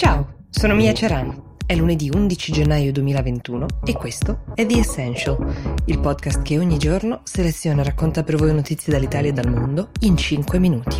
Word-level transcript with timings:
Ciao, 0.00 0.46
sono 0.48 0.74
Mia 0.74 0.94
Ceran. 0.94 1.56
È 1.66 1.76
lunedì 1.76 2.08
11 2.08 2.52
gennaio 2.52 2.90
2021 2.90 3.66
e 3.84 3.92
questo 3.92 4.44
è 4.54 4.64
The 4.64 4.78
Essential, 4.78 5.36
il 5.84 6.00
podcast 6.00 6.40
che 6.40 6.58
ogni 6.58 6.78
giorno 6.78 7.20
seleziona 7.24 7.82
e 7.82 7.84
racconta 7.84 8.22
per 8.22 8.36
voi 8.36 8.54
notizie 8.54 8.94
dall'Italia 8.94 9.28
e 9.28 9.34
dal 9.34 9.50
mondo 9.50 9.90
in 10.00 10.16
5 10.16 10.58
minuti. 10.58 10.96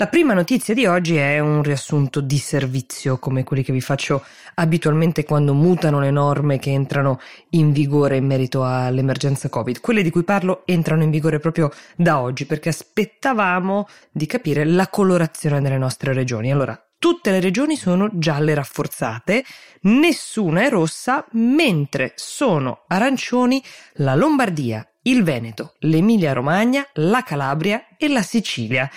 La 0.00 0.06
prima 0.06 0.32
notizia 0.32 0.74
di 0.74 0.86
oggi 0.86 1.16
è 1.16 1.40
un 1.40 1.60
riassunto 1.60 2.20
di 2.20 2.38
servizio 2.38 3.18
come 3.18 3.42
quelli 3.42 3.64
che 3.64 3.72
vi 3.72 3.80
faccio 3.80 4.24
abitualmente 4.54 5.24
quando 5.24 5.54
mutano 5.54 5.98
le 5.98 6.12
norme 6.12 6.60
che 6.60 6.70
entrano 6.70 7.18
in 7.50 7.72
vigore 7.72 8.16
in 8.16 8.24
merito 8.24 8.64
all'emergenza 8.64 9.48
Covid. 9.48 9.80
Quelle 9.80 10.04
di 10.04 10.10
cui 10.10 10.22
parlo 10.22 10.62
entrano 10.66 11.02
in 11.02 11.10
vigore 11.10 11.40
proprio 11.40 11.72
da 11.96 12.20
oggi 12.20 12.46
perché 12.46 12.68
aspettavamo 12.68 13.88
di 14.12 14.26
capire 14.26 14.64
la 14.64 14.86
colorazione 14.86 15.60
delle 15.60 15.78
nostre 15.78 16.12
regioni. 16.12 16.52
Allora, 16.52 16.80
tutte 16.96 17.32
le 17.32 17.40
regioni 17.40 17.74
sono 17.74 18.08
gialle 18.12 18.54
rafforzate, 18.54 19.44
nessuna 19.80 20.62
è 20.62 20.70
rossa, 20.70 21.26
mentre 21.32 22.12
sono 22.14 22.84
arancioni 22.86 23.60
la 23.94 24.14
Lombardia, 24.14 24.88
il 25.02 25.24
Veneto, 25.24 25.74
l'Emilia 25.80 26.34
Romagna, 26.34 26.86
la 26.92 27.24
Calabria 27.24 27.96
e 27.96 28.06
la 28.06 28.22
Sicilia. 28.22 28.88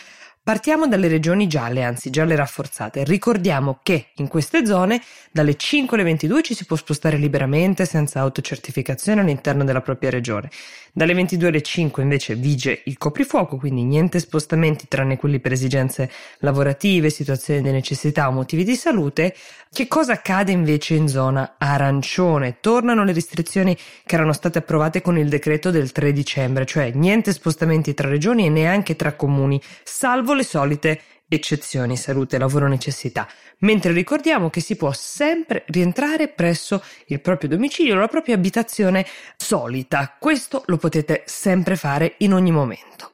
Partiamo 0.44 0.88
dalle 0.88 1.08
regioni 1.08 1.46
gialle, 1.46 1.84
anzi 1.84 2.10
gialle 2.10 2.36
rafforzate. 2.36 3.04
Ricordiamo 3.04 3.78
che 3.84 4.08
in 4.16 4.28
queste 4.28 4.66
zone 4.66 5.00
dalle 5.32 5.56
5 5.56 5.96
alle 5.96 6.06
22 6.06 6.42
ci 6.42 6.56
si 6.56 6.66
può 6.66 6.76
spostare 6.76 7.18
liberamente 7.18 7.86
senza 7.86 8.22
autocertificazione 8.22 9.22
all'interno 9.22 9.64
della 9.64 9.82
propria 9.82 10.10
regione. 10.10 10.50
Dalle 10.94 11.14
22 11.14 11.48
alle 11.48 11.62
5 11.62 12.02
invece 12.02 12.36
vige 12.36 12.82
il 12.86 12.98
coprifuoco, 12.98 13.56
quindi 13.58 13.84
niente 13.84 14.20
spostamenti 14.20 14.88
tranne 14.88 15.16
quelli 15.16 15.40
per 15.40 15.52
esigenze 15.52 16.10
lavorative, 16.40 17.12
situazioni 17.12 17.62
di 17.62 17.70
necessità 17.70 18.28
o 18.28 18.32
motivi 18.32 18.64
di 18.64 18.76
salute. 18.76 19.36
Che 19.72 19.88
cosa 19.88 20.14
accade 20.14 20.52
invece 20.52 20.96
in 20.96 21.08
zona 21.08 21.56
arancione? 21.58 22.58
Tornano 22.60 23.06
le 23.06 23.14
restrizioni 23.14 23.78
che 24.06 24.16
erano 24.16 24.34
state 24.34 24.58
approvate 24.58 25.02
con 25.02 25.18
il 25.18 25.30
decreto 25.30 25.70
del 25.70 25.94
3 25.94 26.12
dicembre, 26.12 26.66
cioè 26.66 26.92
niente 26.94 27.32
spostamenti 27.32 27.94
tra 27.94 28.10
regioni 28.10 28.48
e 28.48 28.50
neanche 28.50 28.98
tra 28.98 29.14
comuni, 29.14 29.62
salvo 29.84 30.31
salvo 30.32 30.34
le 30.34 30.44
solite 30.44 31.02
eccezioni 31.28 31.96
salute, 31.96 32.38
lavoro, 32.38 32.68
necessità, 32.68 33.28
mentre 33.60 33.94
ricordiamo 33.94 34.50
che 34.50 34.60
si 34.60 34.76
può 34.76 34.92
sempre 34.92 35.64
rientrare 35.68 36.28
presso 36.28 36.84
il 37.08 37.22
proprio 37.22 37.50
domicilio, 37.50 37.96
la 37.96 38.08
propria 38.08 38.36
abitazione 38.36 39.06
solita. 39.38 40.16
Questo 40.20 40.64
lo 40.66 40.78
potete 40.78 41.24
sempre 41.26 41.76
fare 41.76 42.16
in 42.20 42.34
ogni 42.34 42.52
momento. 42.52 43.11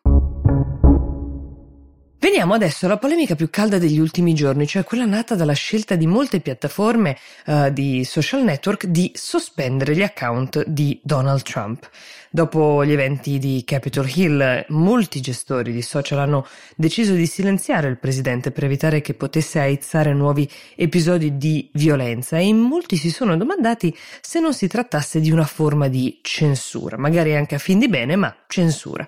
Veniamo 2.28 2.56
adesso 2.56 2.88
alla 2.88 2.98
polemica 2.98 3.36
più 3.36 3.50
calda 3.50 3.78
degli 3.78 4.00
ultimi 4.00 4.34
giorni, 4.34 4.68
cioè 4.68 4.84
quella 4.84 5.06
nata 5.06 5.34
dalla 5.34 5.54
scelta 5.54 5.96
di 5.96 6.06
molte 6.08 6.42
piattaforme 6.42 7.18
uh, 7.46 7.70
di 7.72 8.04
social 8.04 8.44
network 8.44 8.86
di 8.86 9.10
sospendere 9.16 9.96
gli 9.96 10.02
account 10.04 10.62
di 10.66 11.00
Donald 11.02 11.44
Trump. 11.44 11.90
Dopo 12.30 12.84
gli 12.84 12.92
eventi 12.92 13.40
di 13.40 13.64
Capitol 13.66 14.12
Hill, 14.14 14.66
molti 14.68 15.22
gestori 15.22 15.72
di 15.72 15.82
social 15.82 16.20
hanno 16.20 16.46
deciso 16.76 17.14
di 17.14 17.26
silenziare 17.26 17.88
il 17.88 17.98
presidente 17.98 18.52
per 18.52 18.66
evitare 18.66 19.00
che 19.00 19.14
potesse 19.14 19.60
aizzare 19.62 20.14
nuovi 20.14 20.52
episodi 20.76 21.38
di 21.38 21.70
violenza 21.76 22.38
e 22.38 22.46
in 22.46 22.58
molti 22.58 22.98
si 22.98 23.10
sono 23.10 23.38
domandati 23.38 23.96
se 24.20 24.42
non 24.42 24.54
si 24.54 24.68
trattasse 24.68 25.22
di 25.22 25.32
una 25.32 25.46
forma 25.46 25.88
di 25.88 26.20
censura, 26.22 26.98
magari 26.98 27.38
anche 27.38 27.56
a 27.56 27.60
fin 27.60 27.80
di 27.80 27.88
bene, 27.88 28.18
ma 28.18 28.36
censura. 28.48 29.08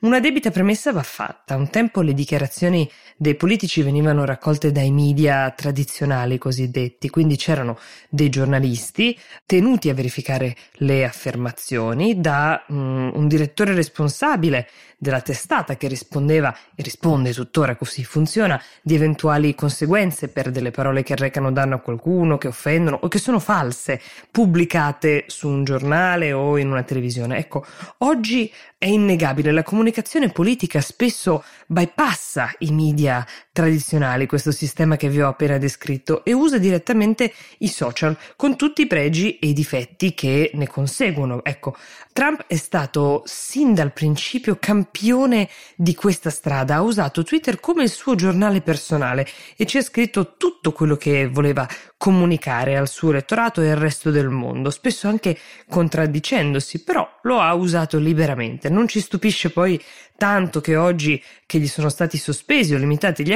Una 0.00 0.20
debita 0.20 0.50
premessa 0.50 0.92
va 0.92 1.02
fatta. 1.02 1.56
Un 1.56 1.70
tempo 1.70 2.00
le 2.00 2.14
dichiarazioni 2.14 2.90
dei 3.16 3.36
politici 3.36 3.80
venivano 3.82 4.24
raccolte 4.24 4.72
dai 4.72 4.90
media 4.90 5.50
tradizionali 5.50 6.36
cosiddetti, 6.36 7.08
quindi 7.08 7.36
c'erano 7.36 7.78
dei 8.08 8.28
giornalisti 8.28 9.18
tenuti 9.46 9.88
a 9.88 9.94
verificare 9.94 10.56
le 10.78 11.04
affermazioni 11.04 12.20
da 12.20 12.64
um, 12.68 13.12
un 13.14 13.28
direttore 13.28 13.72
responsabile 13.72 14.68
della 14.98 15.20
testata 15.20 15.76
che 15.76 15.86
rispondeva 15.86 16.56
e 16.74 16.82
risponde 16.82 17.32
tuttora 17.32 17.76
così 17.76 18.04
funziona 18.04 18.60
di 18.82 18.94
eventuali 18.94 19.54
conseguenze 19.54 20.28
per 20.28 20.50
delle 20.50 20.70
parole 20.70 21.02
che 21.02 21.14
recano 21.14 21.52
danno 21.52 21.74
a 21.74 21.80
qualcuno, 21.80 22.38
che 22.38 22.48
offendono 22.48 22.98
o 23.02 23.08
che 23.08 23.18
sono 23.18 23.38
false, 23.38 24.00
pubblicate 24.30 25.24
su 25.26 25.48
un 25.48 25.62
giornale 25.64 26.32
o 26.32 26.56
in 26.56 26.70
una 26.70 26.82
televisione. 26.82 27.36
Ecco, 27.36 27.64
oggi 27.98 28.50
è 28.78 28.86
innegabile, 28.86 29.52
la 29.52 29.62
comunicazione 29.62 29.83
politica 30.32 30.80
spesso 30.80 31.44
bypassa 31.66 32.52
i 32.58 32.70
media 32.70 33.26
tradizionali, 33.54 34.26
questo 34.26 34.50
sistema 34.50 34.96
che 34.96 35.08
vi 35.08 35.22
ho 35.22 35.28
appena 35.28 35.58
descritto, 35.58 36.24
e 36.24 36.32
usa 36.32 36.58
direttamente 36.58 37.32
i 37.58 37.68
social, 37.68 38.18
con 38.34 38.56
tutti 38.56 38.82
i 38.82 38.88
pregi 38.88 39.38
e 39.38 39.46
i 39.46 39.52
difetti 39.52 40.12
che 40.12 40.50
ne 40.54 40.66
conseguono. 40.66 41.44
Ecco, 41.44 41.76
Trump 42.12 42.46
è 42.48 42.56
stato 42.56 43.22
sin 43.24 43.72
dal 43.72 43.92
principio 43.92 44.56
campione 44.58 45.48
di 45.76 45.94
questa 45.94 46.30
strada, 46.30 46.74
ha 46.74 46.82
usato 46.82 47.22
Twitter 47.22 47.60
come 47.60 47.84
il 47.84 47.90
suo 47.90 48.16
giornale 48.16 48.60
personale 48.60 49.24
e 49.56 49.66
ci 49.66 49.78
ha 49.78 49.82
scritto 49.82 50.34
tutto 50.36 50.72
quello 50.72 50.96
che 50.96 51.28
voleva 51.28 51.68
comunicare 51.96 52.76
al 52.76 52.88
suo 52.88 53.10
elettorato 53.10 53.62
e 53.62 53.70
al 53.70 53.76
resto 53.76 54.10
del 54.10 54.30
mondo, 54.30 54.70
spesso 54.70 55.06
anche 55.06 55.38
contraddicendosi, 55.68 56.82
però 56.82 57.08
lo 57.22 57.40
ha 57.40 57.54
usato 57.54 57.98
liberamente. 57.98 58.68
Non 58.68 58.88
ci 58.88 59.00
stupisce 59.00 59.50
poi 59.50 59.80
tanto 60.16 60.60
che 60.60 60.76
oggi 60.76 61.22
che 61.46 61.58
gli 61.58 61.66
sono 61.66 61.88
stati 61.88 62.16
sospesi 62.16 62.74
o 62.74 62.78
limitati 62.78 63.24
gli 63.24 63.32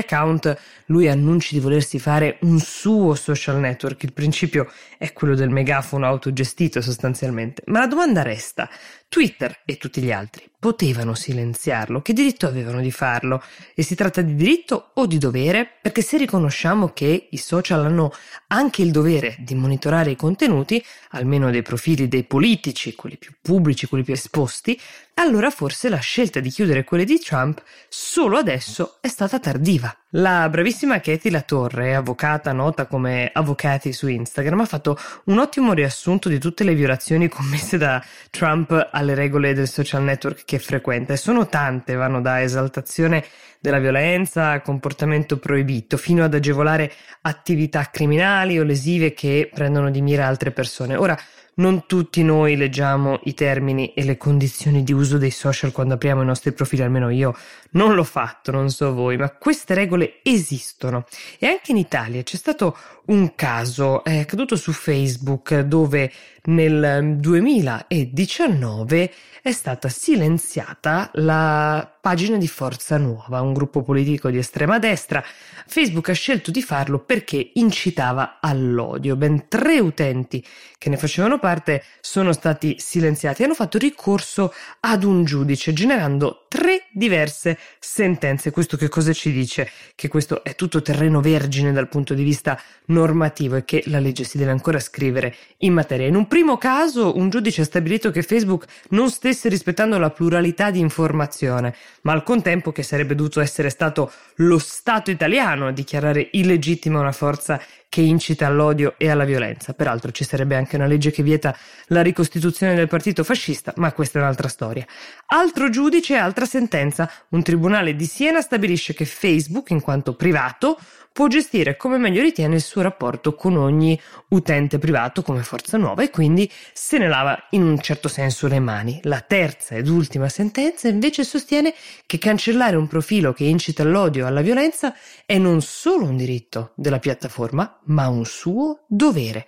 lui 0.87 1.09
annunci 1.09 1.55
di 1.55 1.61
volersi 1.61 1.99
fare 1.99 2.39
un 2.43 2.59
suo 2.59 3.15
social 3.15 3.59
network. 3.59 4.03
Il 4.03 4.13
principio 4.13 4.71
è 4.97 5.13
quello 5.13 5.35
del 5.35 5.51
megafono 5.51 6.07
autogestito 6.07 6.81
sostanzialmente. 6.81 7.63
Ma 7.67 7.81
la 7.81 7.87
domanda 7.87 8.23
resta, 8.23 8.69
Twitter 9.09 9.61
e 9.65 9.77
tutti 9.79 10.03
gli 10.03 10.13
altri 10.13 10.49
potevano 10.61 11.15
silenziarlo, 11.15 12.03
che 12.03 12.13
diritto 12.13 12.47
avevano 12.47 12.81
di 12.81 12.91
farlo? 12.91 13.43
E 13.75 13.83
si 13.83 13.95
tratta 13.95 14.23
di 14.23 14.35
diritto 14.35 14.91
o 14.95 15.07
di 15.07 15.19
dovere? 15.19 15.71
Perché 15.81 16.03
se 16.03 16.17
riconosciamo 16.17 16.89
che 16.93 17.29
i 17.31 17.37
social 17.37 17.85
hanno 17.85 18.13
anche 18.49 18.83
il 18.83 18.91
dovere 18.91 19.37
di 19.39 19.55
monitorare 19.55 20.11
i 20.11 20.17
contenuti, 20.17 20.85
almeno 21.11 21.51
dei 21.51 21.63
profili 21.63 22.09
dei 22.09 22.25
politici, 22.25 22.95
quelli 22.97 23.17
più 23.17 23.33
pubblici, 23.41 23.87
quelli 23.87 24.03
più 24.03 24.15
esposti, 24.15 24.79
allora 25.15 25.51
forse 25.51 25.89
la 25.89 25.99
scelta 25.99 26.41
di 26.41 26.51
chiudere 26.51 26.85
quelli 26.85 27.05
di 27.05 27.19
Trump 27.19 27.63
solo 27.89 28.37
adesso 28.37 28.99
è 29.01 29.09
stata 29.09 29.39
tardiva. 29.39 29.95
La 30.13 30.49
bravissima 30.49 31.01
Katie 31.01 31.31
Latorre, 31.31 31.95
avvocata 31.95 32.53
nota 32.53 32.87
come 32.87 33.31
Avvocati 33.33 33.93
su 33.93 34.09
Instagram, 34.09 34.61
ha 34.61 34.65
fatto 34.65 34.99
un 35.25 35.39
ottimo 35.39 35.73
riassunto 35.73 36.29
di 36.29 36.39
tutte 36.39 36.65
le 36.65 36.75
violazioni 36.75 37.29
commesse 37.29 37.77
da 37.77 38.03
Trump 38.31 38.89
alle 38.99 39.15
regole 39.15 39.55
del 39.55 39.69
social 39.69 40.03
network 40.03 40.45
che 40.45 40.59
frequenta 40.59 41.13
e 41.13 41.17
sono 41.17 41.47
tante, 41.47 41.95
vanno 41.95 42.21
da 42.21 42.43
esaltazione 42.43 43.25
della 43.61 43.79
violenza 43.79 44.61
comportamento 44.61 45.39
proibito, 45.39 45.97
fino 45.97 46.25
ad 46.25 46.35
agevolare 46.35 46.93
attività 47.23 47.89
criminali 47.91 48.59
o 48.59 48.65
lesive 48.65 49.15
che 49.15 49.49
prendono 49.53 49.91
di 49.91 50.03
mira 50.03 50.27
altre 50.27 50.51
persone. 50.51 50.97
Ora, 50.97 51.17
non 51.59 51.87
tutti 51.87 52.23
noi 52.23 52.57
leggiamo 52.57 53.21
i 53.25 53.35
termini 53.35 53.93
e 53.95 54.05
le 54.05 54.17
condizioni 54.17 54.83
di 54.83 54.93
uso 54.93 55.19
dei 55.19 55.31
social 55.31 55.73
quando 55.73 55.95
apriamo 55.95 56.23
i 56.23 56.27
nostri 56.27 56.53
profili, 56.53 56.83
almeno 56.83 57.11
io 57.11 57.37
non 57.71 57.95
l'ho 57.95 58.05
fatto, 58.05 58.51
non 58.51 58.71
so 58.71 58.93
voi, 58.93 59.17
ma 59.17 59.31
queste 59.31 59.75
regole 59.75 60.21
esistono. 60.23 61.05
E 61.39 61.47
anche 61.47 61.71
in 61.73 61.77
Italia 61.77 62.23
c'è 62.23 62.37
stato 62.37 62.77
un 63.07 63.35
caso, 63.35 64.05
è 64.05 64.19
accaduto 64.19 64.57
su 64.57 64.73
Facebook, 64.73 65.61
dove 65.61 66.13
nel 66.45 67.17
2019 67.19 69.13
è 69.43 69.53
stata 69.53 69.89
silenziata 69.89 71.11
la 71.15 71.91
pagina 72.01 72.37
di 72.37 72.49
Forza 72.49 72.97
Nuova, 72.99 73.41
un 73.41 73.53
gruppo 73.53 73.83
politico 73.83 74.31
di 74.31 74.39
estrema 74.39 74.79
destra. 74.79 75.25
Facebook 75.67 76.11
ha 76.11 76.15
scelto 76.15 76.51
di 76.51 76.63
farlo 76.63 76.99
perché 76.99 77.53
incitava 77.55 78.39
all'odio. 78.41 79.17
Ben 79.17 79.49
tre 79.49 79.79
utenti 79.79 80.45
che 80.77 80.89
ne 80.91 80.97
facevano 80.97 81.39
parte 81.49 81.83
sono 82.03 82.33
stati 82.35 82.77
silenziati 82.79 83.41
e 83.41 83.45
hanno 83.47 83.55
fatto 83.55 83.79
ricorso 83.79 84.53
ad 84.81 85.03
un 85.03 85.25
giudice, 85.25 85.73
generando 85.73 86.47
tre 86.49 86.87
diverse 86.91 87.59
sentenze. 87.79 88.51
Questo 88.51 88.77
che 88.77 88.89
cosa 88.89 89.13
ci 89.13 89.31
dice? 89.31 89.71
Che 89.95 90.09
questo 90.09 90.43
è 90.43 90.55
tutto 90.55 90.83
terreno 90.83 91.21
vergine 91.21 91.73
dal 91.73 91.89
punto 91.89 92.15
di 92.15 92.23
vista 92.23 92.61
normativo 92.87 93.57
e 93.57 93.65
che 93.65 93.83
la 93.87 94.01
legge 94.01 94.25
si 94.25 94.39
deve 94.39 94.51
ancora 94.51 94.81
scrivere 94.81 95.35
in 95.59 95.75
materia. 95.75 96.07
In 96.07 96.17
un 96.17 96.27
primo 96.27 96.57
caso, 96.57 97.17
un 97.17 97.29
giudice 97.29 97.61
ha 97.61 97.65
stabilito 97.65 98.11
che 98.11 98.23
Facebook 98.23 98.65
non 98.91 99.11
stesse 99.11 99.49
rispettando 99.49 99.99
la 99.99 100.11
pluralità 100.11 100.71
di 100.71 100.81
informazione, 100.81 101.75
ma 102.03 102.13
al 102.13 102.23
contempo 102.23 102.73
che 102.73 102.83
sarebbe 102.83 103.15
dovuto 103.15 103.41
essere 103.41 103.71
stato 103.71 104.11
lo 104.37 104.59
Stato 104.59 105.11
italiano 105.11 105.67
a 105.67 105.73
dichiarare 105.73 106.29
illegittima 106.33 107.01
una 107.01 107.13
forza 107.13 107.61
che 107.89 108.01
incita 108.03 108.47
all'odio 108.47 108.95
e 108.99 109.11
alla 109.11 109.25
violenza. 109.25 109.73
Peraltro 109.73 110.11
ci 110.11 110.25
sarebbe 110.25 110.57
anche 110.57 110.77
una 110.77 110.87
legge 110.87 111.11
che 111.11 111.23
vieta 111.23 111.57
la 111.87 112.03
ricostituzione 112.03 112.75
del 112.75 112.87
partito 112.87 113.25
fascista, 113.25 113.73
ma 113.77 113.93
questa 113.93 114.19
è 114.19 114.23
un'altra 114.23 114.49
storia. 114.49 114.87
Altro 115.27 115.71
giudice, 115.71 116.17
altra 116.17 116.38
Un'altra 116.39 116.59
sentenza, 116.61 117.11
un 117.31 117.43
tribunale 117.43 117.97
di 117.97 118.05
Siena 118.05 118.41
stabilisce 118.41 118.95
che 118.95 119.05
Facebook, 119.05 119.71
in 119.71 119.81
quanto 119.81 120.15
privato, 120.15 120.79
può 121.13 121.27
gestire 121.27 121.77
come 121.77 121.99
meglio 121.99 122.23
ritiene 122.23 122.55
il 122.55 122.63
suo 122.63 122.81
rapporto 122.81 123.35
con 123.35 123.57
ogni 123.57 124.01
utente 124.29 124.79
privato 124.79 125.23
come 125.23 125.43
forza 125.43 125.77
nuova 125.77 126.05
e 126.05 126.11
quindi 126.11 126.49
se 126.73 126.97
ne 126.99 127.09
lava 127.09 127.37
in 127.51 127.63
un 127.65 127.81
certo 127.81 128.07
senso 128.07 128.47
le 128.47 128.61
mani. 128.61 129.01
La 129.03 129.21
terza 129.21 129.75
ed 129.75 129.89
ultima 129.89 130.29
sentenza 130.29 130.87
invece 130.87 131.25
sostiene 131.25 131.75
che 132.07 132.19
cancellare 132.19 132.77
un 132.77 132.87
profilo 132.87 133.33
che 133.33 133.43
incita 133.43 133.83
all'odio 133.83 134.25
e 134.25 134.29
alla 134.29 134.41
violenza 134.41 134.95
è 135.27 135.39
non 135.39 135.61
solo 135.61 136.05
un 136.05 136.17
diritto 136.17 136.71
della 136.77 137.01
piattaforma, 137.01 137.81
ma 137.87 138.07
un 138.07 138.25
suo 138.25 138.85
dovere. 138.87 139.45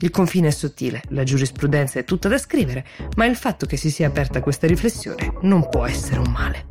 Il 0.00 0.10
confine 0.10 0.48
è 0.48 0.50
sottile, 0.50 1.02
la 1.08 1.22
giurisprudenza 1.22 1.98
è 1.98 2.04
tutta 2.04 2.28
da 2.28 2.38
scrivere, 2.38 2.84
ma 3.16 3.24
il 3.24 3.36
fatto 3.36 3.66
che 3.66 3.76
si 3.76 3.90
sia 3.90 4.08
aperta 4.08 4.40
questa 4.40 4.66
riflessione 4.66 5.34
non 5.42 5.68
può 5.68 5.86
essere 5.86 6.18
un 6.18 6.30
male. 6.30 6.66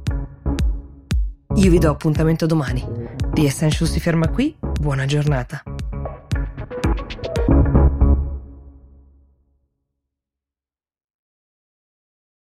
Io 1.55 1.69
vi 1.69 1.79
do 1.79 1.89
appuntamento 1.89 2.45
domani. 2.45 2.85
The 3.33 3.45
Essential 3.45 3.87
si 3.87 3.99
ferma 3.99 4.29
qui, 4.29 4.55
buona 4.79 5.05
giornata. 5.05 5.63